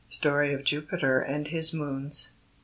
[0.09, 2.31] STORY OF JUPITER AND HIS MOONS.